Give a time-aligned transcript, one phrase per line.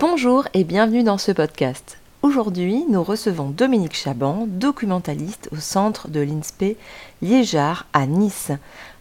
[0.00, 1.98] Bonjour et bienvenue dans ce podcast.
[2.22, 6.76] Aujourd'hui, nous recevons Dominique Chaban, documentaliste au centre de l'INSPE
[7.20, 8.52] Liégeard à Nice.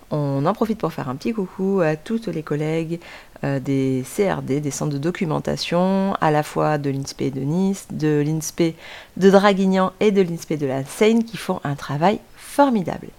[0.09, 2.99] On en profite pour faire un petit coucou à toutes les collègues
[3.43, 8.23] euh, des CRD, des centres de documentation, à la fois de l'INSPE de Nice, de
[8.25, 8.73] l'INSPE
[9.17, 13.09] de Draguignan et de l'INSPE de la Seine qui font un travail formidable.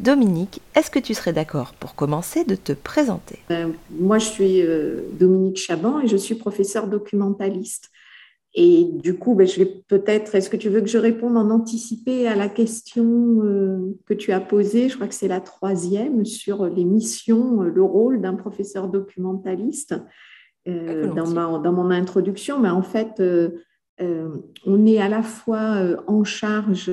[0.00, 3.38] Dominique, est-ce que tu serais d'accord pour commencer de te présenter?
[3.50, 7.90] Euh, Moi, je suis euh, Dominique Chaban et je suis professeur documentaliste.
[8.56, 11.50] Et du coup, ben, je vais peut-être, est-ce que tu veux que je réponde en
[11.50, 14.88] anticipé à la question euh, que tu as posée?
[14.88, 19.94] Je crois que c'est la troisième sur les missions, le rôle d'un professeur documentaliste.
[20.66, 23.22] dans, dans, mon introduction, mais en fait,
[24.00, 26.90] on est à la fois en charge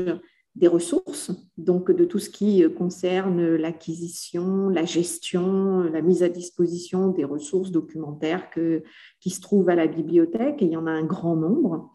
[0.56, 7.08] des ressources, donc de tout ce qui concerne l'acquisition, la gestion, la mise à disposition
[7.08, 11.06] des ressources documentaires qui se trouvent à la bibliothèque, et il y en a un
[11.06, 11.94] grand nombre.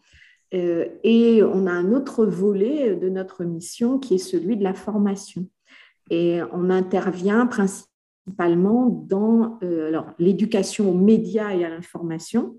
[0.53, 4.73] Euh, et on a un autre volet de notre mission qui est celui de la
[4.73, 5.47] formation.
[6.09, 12.55] Et on intervient principalement dans euh, l'éducation aux médias et à l'information,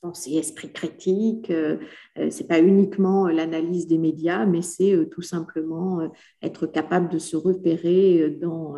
[0.00, 1.50] pensée esprit critique.
[1.50, 1.78] Euh,
[2.18, 6.10] euh, c'est pas uniquement l'analyse des médias, mais c'est euh, tout simplement
[6.42, 8.76] être capable de se repérer dans,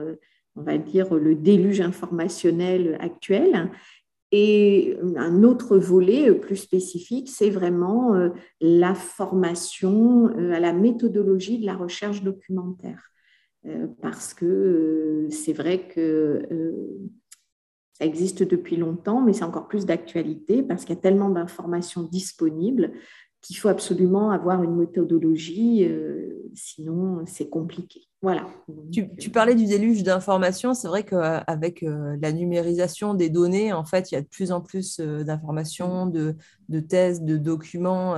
[0.57, 3.71] on va dire, le déluge informationnel actuel.
[4.33, 11.75] Et un autre volet plus spécifique, c'est vraiment la formation à la méthodologie de la
[11.75, 13.11] recherche documentaire.
[14.01, 16.47] Parce que c'est vrai que
[18.01, 22.03] ça existe depuis longtemps, mais c'est encore plus d'actualité parce qu'il y a tellement d'informations
[22.03, 22.92] disponibles
[23.42, 28.03] qu'il faut absolument avoir une méthodologie, euh, sinon c'est compliqué.
[28.23, 28.47] Voilà.
[28.92, 30.75] Tu, euh, parlais du déluge d'informations.
[30.75, 34.53] C'est vrai qu'avec euh, la numérisation des données, en fait, il y a de plus
[34.53, 36.36] en plus d'informations, de,
[36.69, 38.14] de, thèses, de documents.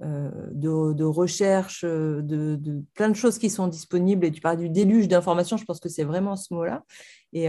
[0.00, 4.26] de, de recherche, de, de, plein de choses qui sont disponibles.
[4.26, 6.84] Et tu parlais du déluge d'informations, je pense que c'est vraiment ce mot-là.
[7.32, 7.48] Et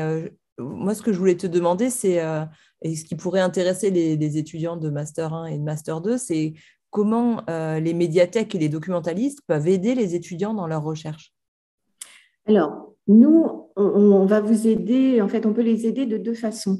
[0.59, 2.43] moi, ce que je voulais te demander, c'est, euh,
[2.81, 6.53] et ce qui pourrait intéresser les, étudiants de Master 1 et de Master 2, c'est
[6.89, 11.33] comment euh, les médiathèques et les documentalistes peuvent aider les étudiants dans leur recherche.
[12.45, 16.79] Alors, nous, on, va vous aider, en fait, on peut les aider de deux façons.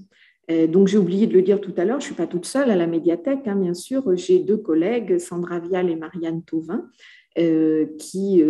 [0.52, 2.46] Euh, donc, j'ai oublié de le dire tout à l'heure, je ne suis pas toute
[2.46, 4.16] seule à la médiathèque, hein, bien sûr.
[4.16, 6.88] J'ai deux collègues, Sandra Vial et Marianne Tauvin,
[7.36, 8.44] qui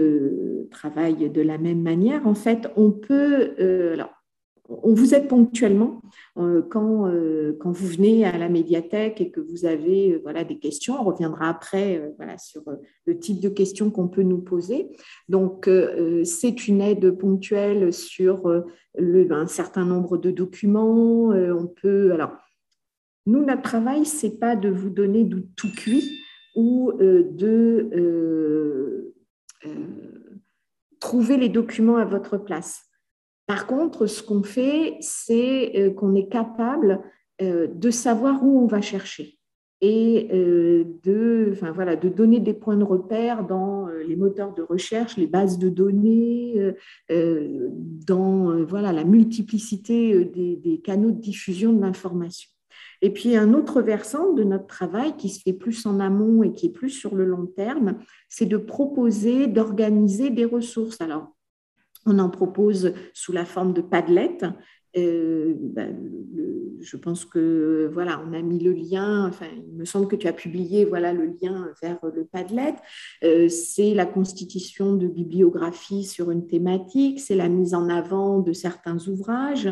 [0.72, 2.26] travaillent de la même manière.
[2.26, 3.54] En fait, on peut.
[3.94, 4.19] alors,
[4.70, 6.02] on vous aide ponctuellement
[6.38, 10.44] euh, quand, euh, quand, vous venez à la médiathèque et que vous avez euh, voilà,
[10.44, 11.00] des questions.
[11.00, 12.62] On reviendra après voilà, sur
[13.06, 14.90] le type de questions qu'on peut nous poser.
[15.28, 15.70] Donc,
[16.24, 18.64] c'est une aide ponctuelle sur
[18.98, 21.30] un certain nombre de documents.
[21.30, 22.12] on peut.
[22.12, 22.32] Alors,
[23.26, 26.20] nous, notre travail, c'est pas de vous donner tout cuit
[26.56, 29.14] ou de
[31.00, 32.89] trouver les documents à votre place
[33.50, 37.02] par contre, ce qu'on fait, c'est euh, qu'on est capable
[37.42, 39.40] euh, de savoir où on va chercher
[39.82, 41.56] et euh, de,
[42.10, 46.62] donner des points de repère dans les moteurs de recherche, les bases de données,
[47.10, 52.52] dans la multiplicité des, des canaux de diffusion de l'information.
[53.02, 56.54] Et puis un autre versant de notre travail qui se fait plus en amont et
[56.54, 61.00] qui est plus sur le long terme, c'est de proposer, d'organiser des ressources.
[61.00, 61.36] Alors,
[62.06, 64.38] on en propose sous la forme de Padlet.
[64.98, 65.96] Euh, ben,
[66.82, 69.28] je pense que voilà, on a mis le lien.
[69.28, 72.74] Enfin, il me semble que tu as publié voilà le lien vers le Padlet.
[73.24, 78.54] Euh, c'est la constitution de bibliographies sur une thématique, c'est la mise en avant de
[78.54, 79.70] certains ouvrages.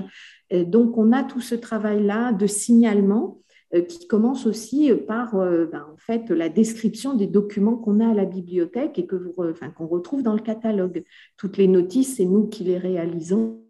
[0.53, 3.41] Euh, donc, on a tout ce travail-là de signalement
[3.87, 8.13] qui commence aussi par euh, ben, en fait, la description des documents qu'on a à
[8.13, 9.33] la bibliothèque et que
[9.75, 11.03] qu'on retrouve dans le catalogue.
[11.37, 13.61] Toutes les notices, c'est nous qui les réalisons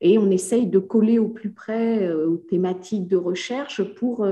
[0.00, 4.26] et on essaye de coller au plus près euh, aux thématiques de recherche pour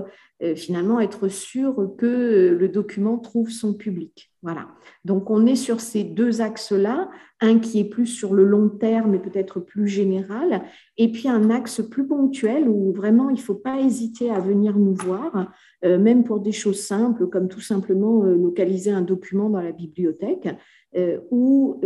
[0.57, 4.31] finalement être sûr que le document trouve son public.
[4.43, 4.69] Voilà.
[5.07, 7.09] Donc on est sur ces deux axes-là,
[7.41, 10.63] un qui est plus sur le long terme et peut-être plus général,
[10.99, 14.77] et puis un axe plus ponctuel où vraiment il ne faut pas hésiter à venir
[14.77, 15.51] nous voir,
[15.85, 19.73] euh, même pour des choses simples comme tout simplement euh, localiser un document dans la
[19.73, 20.49] bibliothèque
[20.95, 21.81] euh, ou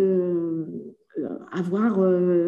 [1.52, 2.00] avoir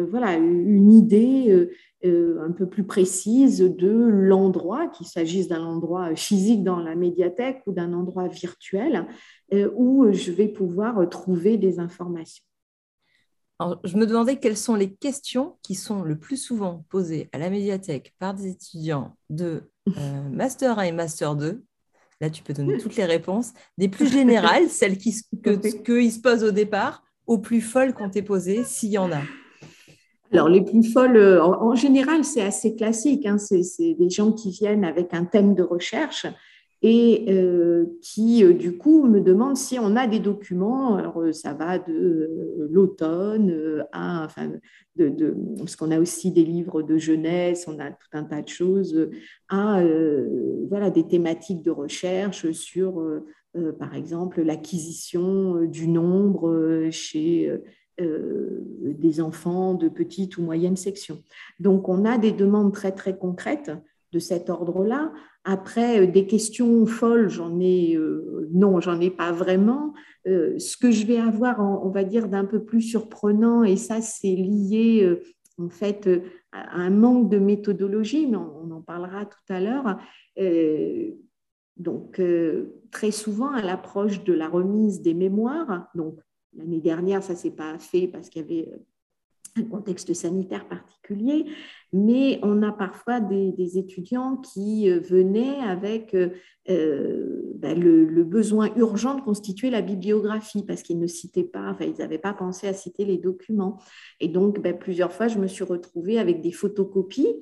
[0.09, 1.69] voilà, une idée
[2.03, 7.71] un peu plus précise de l'endroit, qu'il s'agisse d'un endroit physique dans la médiathèque ou
[7.71, 9.07] d'un endroit virtuel,
[9.75, 12.43] où je vais pouvoir trouver des informations.
[13.83, 17.49] je me demandais quelles sont les questions qui sont le plus souvent posées à la
[17.49, 19.63] médiathèque par des étudiants de
[19.97, 21.63] euh, Master 1 et Master 2.
[22.19, 23.53] Là, tu peux donner toutes les réponses.
[23.77, 28.21] Des plus générales, celles qu'ils que, se posent au départ, aux plus folles qu'on t'ait
[28.21, 29.21] posées, s'il y en a?
[30.33, 33.25] Alors, les plus folles, euh, en, général, c'est assez classique.
[33.25, 33.37] Hein.
[33.37, 36.25] C'est des gens qui viennent avec un thème de recherche
[36.81, 40.95] et euh, qui, euh, du coup, me demande si on a des documents.
[40.95, 44.51] Alors, ça va de l'automne à, enfin,
[45.57, 49.09] parce qu'on a aussi des livres de jeunesse, on a tout un tas de choses,
[49.49, 49.83] à
[50.69, 53.03] voilà, des thématiques de recherche sur,
[53.79, 57.51] par exemple, l'acquisition du nombre chez
[57.97, 61.21] des enfants de petite ou moyenne section.
[61.59, 63.71] Donc, on a des demandes très, très concrètes
[64.11, 65.11] de cet ordre-là.
[65.43, 69.93] Après, euh, des questions folles, j'en ai, euh, non, j'en ai pas vraiment.
[70.27, 74.01] Euh, ce que je vais avoir, on va dire, d'un peu plus surprenant, et ça,
[74.01, 75.17] c'est lié
[75.57, 76.09] en fait
[76.51, 79.97] à un manque de méthodologie, mais on, en parlera tout à l'heure.
[81.77, 82.21] Donc,
[82.91, 86.19] très souvent, à l'approche de la remise des mémoires, donc
[86.55, 88.71] l'année dernière, ça s'est pas fait parce qu'il y avait
[89.57, 91.45] un contexte sanitaire particulier,
[91.91, 96.29] mais on a parfois des, étudiants qui euh, venaient avec euh,
[96.69, 101.85] euh, ben, le, besoin urgent de constituer la bibliographie parce qu'ils ne citaient pas, enfin,
[101.85, 103.79] ils n'avaient pas pensé à citer les documents.
[104.19, 107.35] Et donc, ben, plusieurs fois, je me suis retrouvée avec des photocopies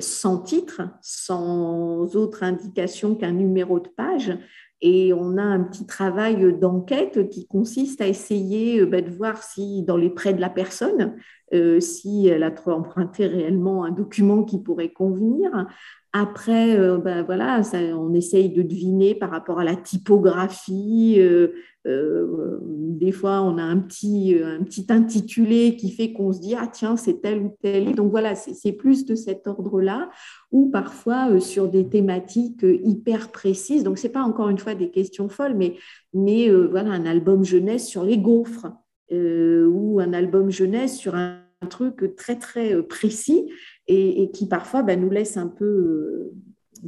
[0.00, 4.38] sans titre, sans autre indication qu'un numéro de page,
[4.86, 9.42] et on a un petit travail d'enquête qui consiste à essayer euh, bah, de voir
[9.42, 11.16] si dans les prêts de la personne,
[11.54, 15.66] euh, si elle a emprunté réellement un document qui pourrait convenir,
[16.16, 17.60] après, ben voilà,
[17.98, 21.16] on essaye de deviner par rapport à la typographie.
[21.18, 21.48] Euh,
[21.88, 26.54] euh, des fois, on a un petit, un petit intitulé qui fait qu'on se dit
[26.56, 27.96] ah tiens c'est tel ou tel.
[27.96, 30.08] Donc voilà, c'est plus de cet ordre-là.
[30.52, 33.82] Ou parfois sur des thématiques hyper précises.
[33.82, 35.74] Donc c'est pas encore une fois des questions folles, mais
[36.12, 38.68] mais voilà un album jeunesse sur les gaufres
[39.10, 43.50] ou un album jeunesse sur un truc très très précis
[43.86, 46.32] et, qui parfois bah, nous laisse un peu, euh,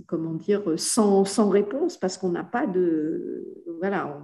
[0.06, 3.44] comment dire, sans, sans réponse parce qu'on n'a pas de.
[3.78, 4.18] Voilà,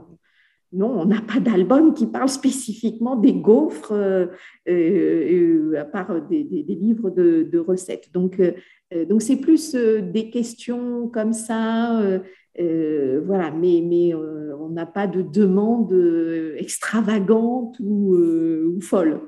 [0.72, 4.26] non, on n'a pas d'album qui parle spécifiquement des gaufres, euh,
[4.68, 8.10] euh, à part des, livres de, de, recettes.
[8.12, 8.40] Donc,
[9.08, 12.20] donc c'est plus des questions comme ça
[12.60, 19.20] euh, voilà, mais, mais euh, on n'a pas de demande euh, extravagante ou, folle.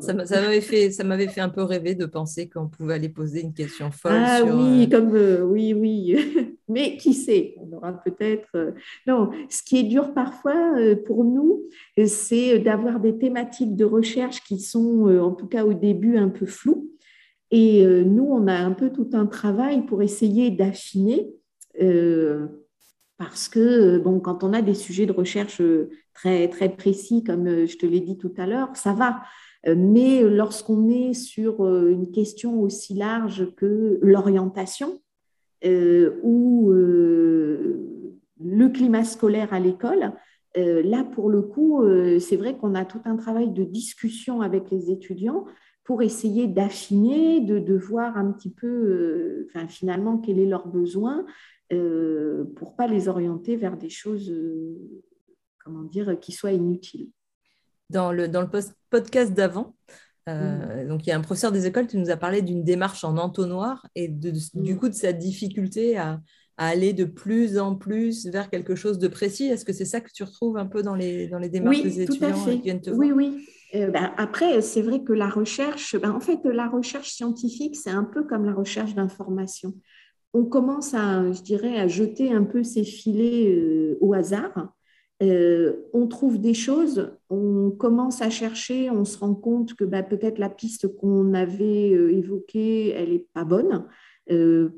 [0.00, 3.42] Ça m'avait fait, ça m'avait fait un peu rêver de penser qu'on pouvait aller poser
[3.42, 4.12] une question folle.
[4.14, 5.12] Ah oui, comme
[5.50, 6.16] oui, oui.
[6.68, 8.74] mais qui sait On aura peut-être.
[9.06, 10.74] non, ce qui est dur parfois
[11.04, 11.64] pour nous,
[12.06, 16.46] c'est d'avoir des thématiques de recherche qui sont, en tout cas au début, un peu
[16.46, 16.90] floues.
[17.50, 21.34] Et nous, on a un peu tout un travail pour essayer d'affiner
[23.16, 27.46] parce que bon, quand on a des sujets de recherche euh, très, très précis, comme
[27.46, 29.22] euh, je te l'ai dit tout à l'heure, ça va.
[29.66, 35.00] Mais lorsqu'on est sur une question aussi large que l'orientation
[36.22, 40.12] ou le climat scolaire à l'école,
[40.54, 41.82] là, pour le coup,
[42.20, 45.46] c'est vrai qu'on a tout un travail de discussion avec les étudiants
[45.84, 51.24] pour essayer d'affiner, de, voir un petit peu, finalement, quel est leur besoin,
[51.74, 55.02] euh, pour pas les orienter vers des choses, euh,
[55.62, 57.10] comment dire, qui soient inutiles.
[57.90, 58.48] Dans le, dans le
[58.90, 59.76] podcast d'avant,
[60.28, 60.88] euh, mm.
[60.88, 63.18] donc il y a un professeur des écoles qui nous a parlé d'une démarche en
[63.18, 64.78] entonnoir et de, du mm.
[64.78, 66.20] coup de sa difficulté à,
[66.56, 69.46] aller de plus en plus vers quelque chose de précis.
[69.46, 72.02] Est-ce que c'est ça que tu retrouves un peu dans les, dans les démarches des
[72.02, 73.90] étudiants qui viennent te oui, voir Oui, oui.
[73.90, 78.04] Ben, après, c'est vrai que la recherche, ben, en fait, la recherche scientifique, c'est un
[78.04, 79.74] peu comme la recherche d'information
[80.34, 84.74] on commence à, je dirais, à jeter un peu ses filets euh, au hasard.
[85.22, 90.02] Euh, on trouve des choses, on commence à chercher, on se rend compte que bah,
[90.02, 93.86] peut-être la piste qu'on avait euh, évoquée, elle n'est pas bonne.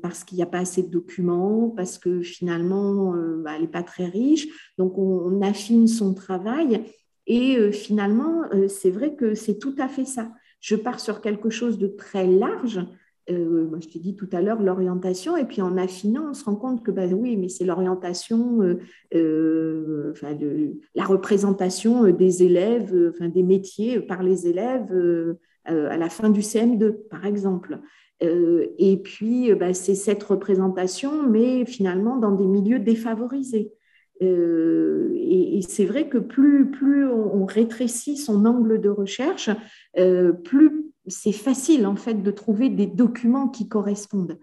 [0.01, 3.83] parce qu'il n'y a pas assez de documents, parce que finalement, bah, elle n'est pas
[3.83, 4.47] très riche.
[4.77, 6.83] Donc, on, affine son travail.
[7.25, 10.31] Et finalement, c'est vrai que c'est tout à fait ça.
[10.59, 12.81] Je pars sur quelque chose de très large,
[13.29, 16.55] euh, je t'ai dit tout à l'heure, l'orientation, et puis en affinant, on se rend
[16.55, 18.79] compte que, bah, oui, mais c'est l'orientation, euh,
[19.13, 20.13] euh,
[20.95, 24.93] la représentation des élèves, enfin, des métiers par les élèves
[25.65, 27.79] à la fin du CM2, par exemple.
[28.21, 33.73] et puis, bah, c'est cette représentation, mais finalement dans des milieux défavorisés.
[34.21, 39.49] et c'est vrai que plus, plus on rétrécit son angle de recherche,
[40.43, 44.39] plus c'est facile en fait de trouver des documents qui correspondent.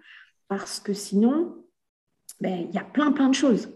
[0.48, 1.56] Parce que sinon,
[2.40, 3.68] ben, il y a plein plein de choses.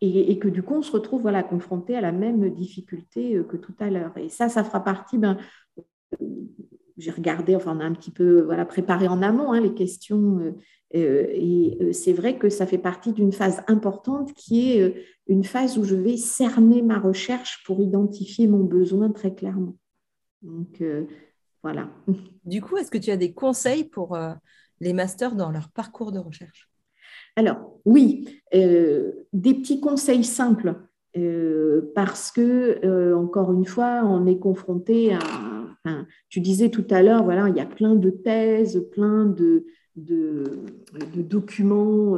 [0.00, 3.56] Et, que du coup, on se retrouve voilà, confronté à la même difficulté euh, que
[3.56, 4.16] tout à l'heure.
[4.16, 5.36] Et ça, ça fera partie, ben,
[6.96, 10.38] j'ai regardé, enfin, on a un petit peu voilà, préparé en amont hein, les questions.
[10.38, 10.52] Euh,
[10.94, 14.94] euh, et c'est vrai que ça fait partie d'une phase importante qui est
[15.26, 19.76] une phase où je vais cerner ma recherche pour identifier mon besoin très clairement.
[20.42, 20.80] Donc,
[21.62, 21.88] voilà.
[22.44, 24.16] Du coup, est-ce que tu as des conseils pour
[24.80, 26.68] les masters dans leur parcours de recherche?
[27.36, 30.74] Alors, oui, euh, des petits conseils simples,
[31.16, 35.20] euh, parce que, euh, encore une fois, on est confronté à.
[36.28, 39.66] tu disais tout à l'heure, voilà, il y a plein de thèses, plein de,
[41.14, 42.16] documents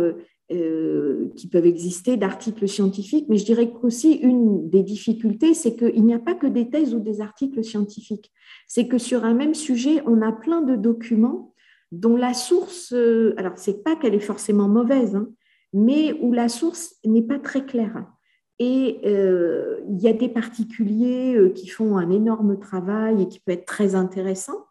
[0.50, 6.14] qui peuvent exister, d'articles scientifiques, mais je dirais qu'aussi une des difficultés, c'est qu'il n'y
[6.14, 8.32] a pas que des thèses ou des articles scientifiques.
[8.66, 11.54] C'est que sur un même sujet, on a plein de documents
[11.92, 15.28] dont la source, euh, alors c'est pas qu'elle est forcément mauvaise, hein,
[15.72, 18.04] mais où la source n'est pas très claire.
[18.58, 23.40] Et euh, il y a des particuliers euh, qui font un énorme travail et qui
[23.40, 24.66] peut être très intéressant,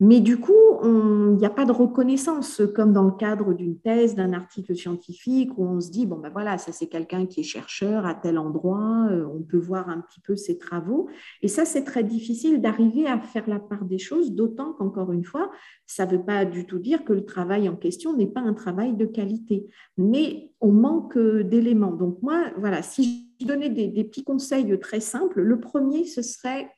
[0.00, 4.14] mais du coup, il n'y a pas de reconnaissance, comme dans le cadre d'une thèse,
[4.14, 7.44] d'un article scientifique, où on se dit, bon, ben voilà, ça c'est quelqu'un qui est
[7.44, 11.08] chercheur à tel endroit, euh, on peut voir un petit peu ses travaux.
[11.40, 15.24] Et ça, c'est très difficile d'arriver à faire la part des choses, d'autant qu'encore une
[15.24, 15.50] fois,
[15.86, 18.54] ça ne veut pas du tout dire que le travail en question n'est pas un
[18.54, 21.92] travail de qualité, mais on manque d'éléments.
[21.92, 26.70] Donc moi, voilà, si je donnais des petits conseils très simples, le premier, ce serait,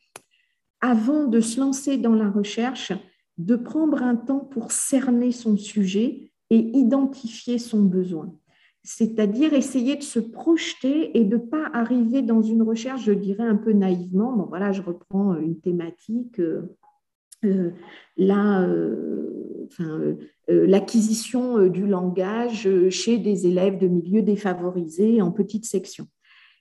[0.84, 2.92] avant de se lancer dans la recherche,
[3.38, 8.34] de prendre un temps pour cerner son sujet et identifier son besoin.
[8.82, 13.44] C'est-à-dire essayer de se projeter et de ne pas arriver dans une recherche, je dirais
[13.44, 16.76] un peu naïvement, bon voilà, je reprends une thématique, euh,
[17.44, 17.70] euh,
[19.80, 20.16] euh,
[20.48, 26.06] l'acquisition du langage chez des élèves de milieux défavorisés en petite section.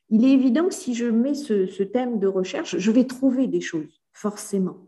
[0.10, 3.62] Il est évident que si je mets ce thème de recherche, je vais trouver des
[3.62, 4.88] choses, forcément.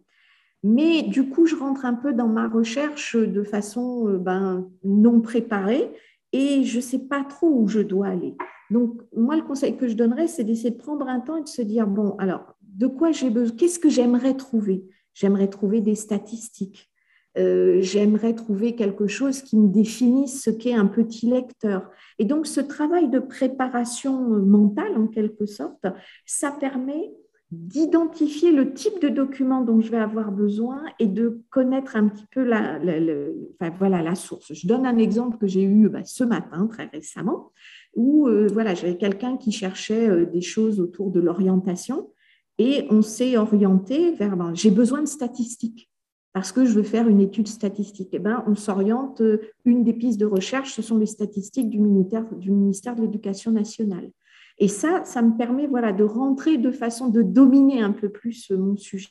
[0.64, 5.22] Mais du coup, je rentre un peu dans ma recherche de façon euh, ben, non
[5.22, 5.92] préparée
[6.32, 8.36] et je ne sais pas trop où je dois aller.
[8.72, 11.48] Donc, moi, le conseil que je donnerais, c'est d'essayer de prendre un temps et de
[11.48, 14.84] se dire, bon, alors, de quoi j'ai besoin Qu'est-ce que j'aimerais trouver?
[15.14, 16.90] J'aimerais trouver des statistiques.
[17.38, 21.90] Euh, j'aimerais trouver quelque chose qui me définisse ce qu'est un petit lecteur.
[22.18, 25.86] Et donc, ce travail de préparation mentale, en quelque sorte,
[26.26, 27.12] ça permet
[27.52, 32.26] d'identifier le type de document dont je vais avoir besoin et de connaître un petit
[32.32, 34.54] peu la, source.
[34.54, 37.52] Je donne un exemple que j'ai eu bah, ce matin, très récemment,
[37.96, 42.10] où euh, voilà, j'avais quelqu'un qui cherchait euh, des choses autour de l'orientation
[42.58, 45.90] et on s'est orienté vers ben, j'ai besoin de statistiques
[46.34, 48.10] parce que je veux faire une étude statistique.
[48.12, 51.80] Eh ben, on s'oriente, euh, une des pistes de recherche, ce sont les statistiques du
[51.80, 54.12] ministère de l'Éducation nationale.
[54.58, 58.52] Et ça, ça me permet voilà, de rentrer de façon de dominer un peu plus
[58.52, 59.10] mon sujet.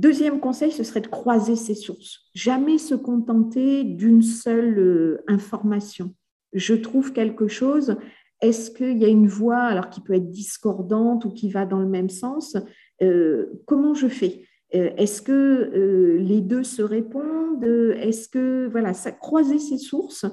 [0.00, 2.30] Deuxième conseil, ce serait de croiser ses sources.
[2.34, 6.14] Jamais se contenter d'une seule euh, information.
[6.54, 7.96] Je trouve quelque chose,
[8.40, 11.80] est-ce qu'il y a une voix alors qui peut être discordante ou qui va dans
[11.80, 12.56] le même sens
[13.02, 14.46] euh, Comment je fais?
[14.74, 17.62] Euh, Est-ce que les deux se répondent?
[17.62, 20.24] Est-ce que voilà, ça, croiser ses sources,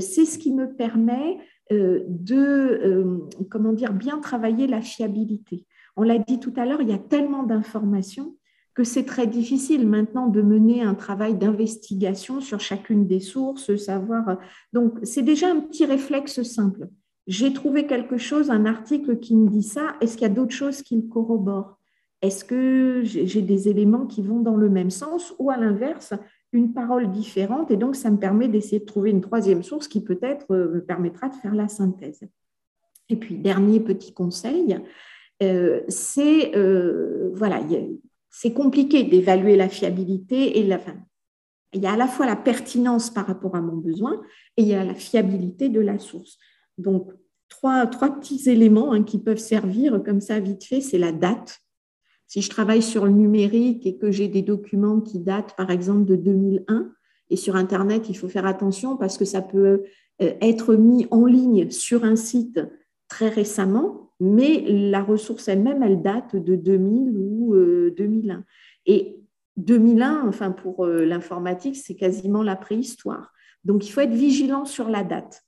[0.00, 1.38] c'est ce qui me permet
[1.70, 3.18] euh, de euh,
[3.50, 5.66] comment dire, bien travailler la fiabilité.
[5.96, 8.36] On l'a dit tout à l'heure, il y a tellement d'informations
[8.74, 14.38] que c'est très difficile maintenant de mener un travail d'investigation sur chacune des sources, savoir.
[14.72, 16.88] Donc, c'est déjà un petit réflexe simple.
[17.26, 19.96] J'ai trouvé quelque chose, un article qui me dit ça.
[20.00, 21.76] Est-ce qu'il y a d'autres choses qui le corroborent?
[22.22, 26.14] Est-ce que j'ai des éléments qui vont dans le même sens Ou à l'inverse,
[26.52, 30.00] une parole différente et donc ça me permet d'essayer de trouver une troisième source qui
[30.00, 32.22] peut-être euh, me permettra de faire la synthèse.
[33.10, 34.78] Et puis, dernier petit conseil,
[35.42, 37.60] euh, c'est euh, voilà,
[38.30, 40.76] c'est compliqué d'évaluer la fiabilité et.
[41.74, 44.22] Il y a à la fois la pertinence par rapport à mon besoin
[44.56, 46.38] et il y a la fiabilité de la source.
[46.78, 47.12] Donc,
[47.50, 51.60] trois, trois petits éléments hein, qui peuvent servir comme ça vite fait, c'est la date,
[52.28, 56.04] si je travaille sur le numérique et que j'ai des documents qui datent, par exemple,
[56.04, 56.92] de 2001,
[57.30, 59.82] et sur Internet, il faut faire attention parce que ça peut
[60.22, 62.60] euh, être mis en ligne sur un site
[63.08, 67.54] très récemment, mais la ressource elle-même, elle date de 2000 ou
[67.96, 68.36] 2001.
[68.36, 68.42] Euh,
[68.86, 69.20] et
[69.56, 73.32] 2001, enfin pour euh, l'informatique, c'est quasiment la préhistoire.
[73.64, 75.44] Donc il faut être vigilant sur la date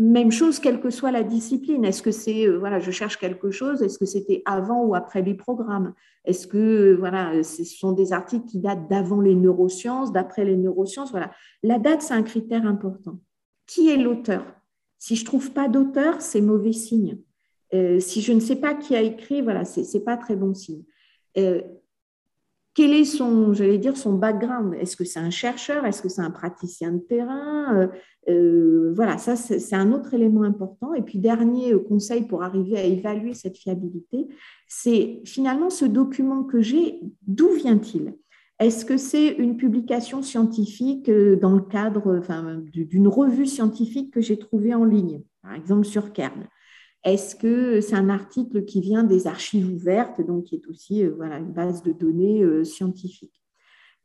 [0.00, 1.84] même chose, quelle que soit la discipline.
[1.84, 5.20] Est-ce que c'est, euh, voilà, je cherche quelque chose, est-ce que c'était avant ou après
[5.20, 5.92] les programmes?
[6.24, 11.10] Est-ce que, voilà, ce sont des articles qui datent d'avant les neurosciences, d'après les neurosciences?
[11.10, 11.30] Voilà.
[11.62, 13.20] La date, c'est un critère important.
[13.66, 14.44] Qui est l'auteur?
[14.98, 17.18] Si je ne trouve pas d'auteur, c'est mauvais signe.
[17.74, 20.54] Euh, si je ne sais pas qui a écrit, voilà, ce n'est pas très bon
[20.54, 20.82] signe.
[22.80, 24.74] Euh, quel est son, j'allais dire, son background?
[24.74, 25.84] Est-ce que c'est un chercheur?
[25.84, 27.76] Est-ce que c'est un praticien de terrain?
[27.76, 27.86] Euh,
[28.28, 30.94] euh, Voilà, ça c'est un autre élément important.
[30.94, 34.28] Et puis dernier euh, conseil pour arriver à évaluer cette fiabilité,
[34.66, 38.14] c'est finalement ce document que j'ai, d'où vient-il?
[38.58, 42.20] Est-ce que c'est une publication scientifique dans le cadre
[42.70, 46.46] d'une revue scientifique que j'ai trouvée en ligne, par exemple sur Kern
[47.04, 51.12] est-ce que c'est un article qui vient des archives ouvertes, donc qui est aussi euh,
[51.16, 53.42] voilà, une base de données euh, scientifique?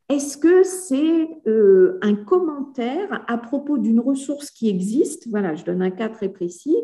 [0.08, 5.28] Est-ce que c'est euh, un commentaire à propos d'une ressource qui existe?
[5.30, 6.78] Voilà, je donne un cas très précis.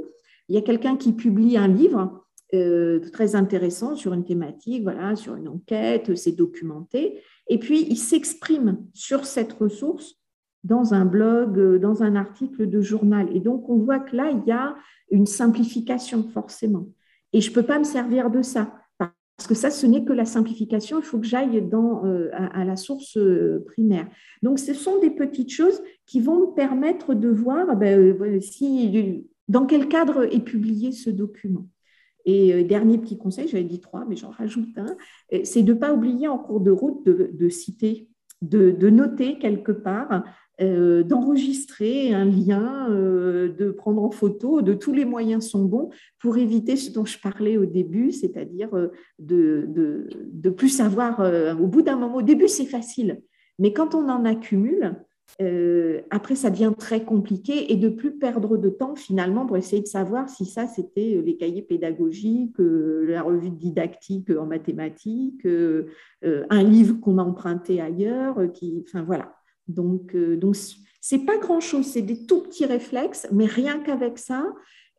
[0.49, 2.17] Il y a quelqu'un qui publie un livre
[3.13, 8.85] très intéressant sur une thématique, voilà, sur une enquête, c'est documenté, et puis il s'exprime
[8.93, 10.20] sur cette ressource
[10.63, 13.27] dans un blog, euh, dans un article de journal.
[13.35, 14.75] Et donc, on voit que là, il y a
[15.09, 16.87] une simplification, forcément.
[17.33, 20.13] Et je ne peux pas me servir de ça, parce que ça, ce n'est que
[20.13, 24.07] la simplification, il faut que j'aille euh, à, la source euh, primaire.
[24.43, 29.65] Donc, ce sont des petites choses qui vont me permettre de voir ben, si, dans
[29.65, 31.67] quel cadre est publié ce document.
[32.25, 34.95] Et dernier petit conseil, j'avais dit trois, mais j'en rajoute un,
[35.43, 38.11] c'est de ne pas oublier en cours de route de, citer
[38.43, 40.23] de, noter quelque part
[40.61, 45.89] euh, d'enregistrer un lien, euh, de prendre en photo, de tous les moyens sont bons
[46.19, 51.19] pour éviter ce dont je parlais au début, c'est-à-dire euh, de, de, plus savoir,
[51.59, 53.21] au bout d'un moment, au début c'est facile,
[53.57, 54.95] mais quand on en accumule,
[56.09, 59.87] après ça devient très compliqué et de plus perdre de temps finalement pour essayer de
[59.87, 65.47] savoir si ça c'était les cahiers pédagogiques, la revue didactique en mathématiques,
[66.23, 69.40] un livre qu'on a emprunté ailleurs, qui, enfin voilà.
[69.71, 70.55] Donc, euh, donc
[71.01, 74.45] c'est pas grand-chose, c'est des tout petits réflexes, mais rien qu'avec ça,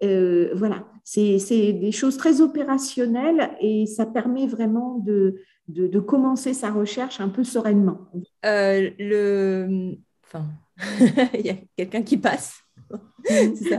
[0.02, 1.38] euh, voilà, c'est
[1.72, 5.36] des choses très opérationnelles et ça permet vraiment de,
[5.68, 7.98] de, commencer sa recherche un peu sereinement.
[8.44, 9.94] Euh, le...
[10.24, 10.46] Enfin,
[11.34, 12.56] il y a quelqu'un qui passe.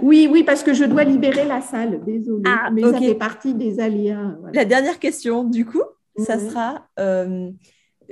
[0.02, 3.54] oui, oui, parce que je dois libérer la salle, désolée, ah, mais ça fait partie
[3.54, 4.38] des aléas.
[4.54, 5.84] La dernière question, du coup,
[6.18, 6.88] ça sera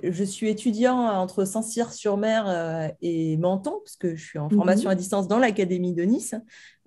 [0.04, 4.94] je suis étudiant entre Saint-Cyr-sur-Mer euh, et Menton, parce que je suis en formation mhm.
[4.94, 6.36] à distance dans l'Académie de Nice.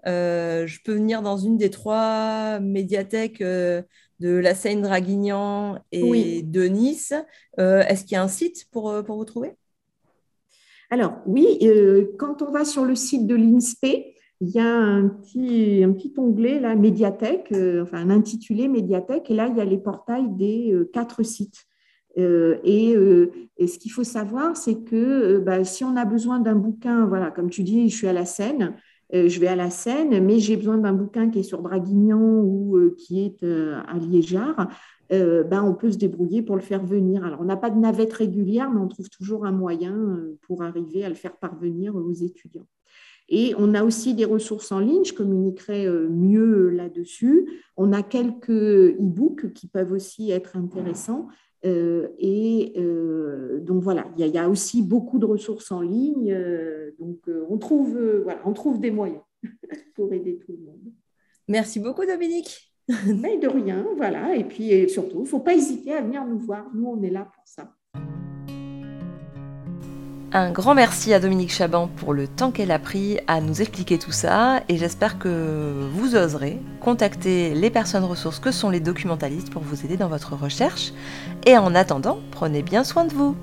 [0.06, 3.82] Euh, je peux venir dans une des trois médiathèques euh,
[4.20, 7.12] de la Seine-Draguignan et de Nice.
[7.56, 9.54] Est-ce qu'il y a un site pour, pour vous trouver?
[10.90, 11.58] Alors, oui,
[12.18, 16.12] quand on va sur le site de l'INSPE, il y a un petit, un petit
[16.16, 20.74] onglet, là, médiathèque, enfin un intitulé médiathèque, et là, il y a les portails des
[20.92, 21.66] quatre sites.
[22.18, 26.40] Euh, euh, et, ce qu'il faut savoir, c'est que euh, bah, si on a besoin
[26.40, 28.74] d'un bouquin, voilà, comme tu dis, je suis à la Seine,
[29.12, 32.90] je vais à la Seine, mais j'ai besoin d'un bouquin qui est sur Draguignan ou
[32.98, 34.68] qui est à Liégeard,
[35.10, 37.24] ben, on peut se débrouiller pour le faire venir.
[37.24, 41.04] Alors, on n'a pas de navette régulière, mais on trouve toujours un moyen pour arriver
[41.04, 42.66] à le faire parvenir aux étudiants.
[43.28, 47.62] Et on a aussi des ressources en ligne, je communiquerai mieux là-dessus.
[47.76, 51.28] On a quelques e-books qui peuvent aussi être intéressants.
[51.64, 56.32] Euh, et euh, donc voilà, il y, a aussi beaucoup de ressources en ligne.
[56.32, 59.22] Euh, donc on, trouve, voilà, on trouve des moyens
[59.94, 60.92] pour aider tout le monde.
[61.48, 62.70] Merci beaucoup Dominique.
[63.06, 64.36] Mais de rien, voilà.
[64.36, 66.70] Et puis surtout, il ne faut pas hésiter à venir nous voir.
[66.74, 67.74] Nous, on est là pour ça.
[70.36, 74.00] Un grand merci à Dominique Chaban pour le temps qu'elle a pris à nous expliquer
[74.00, 79.50] tout ça et j'espère que vous oserez contacter les personnes ressources que sont les documentalistes
[79.50, 80.92] pour vous aider dans votre recherche.
[81.46, 83.36] Et en attendant, prenez bien soin de vous.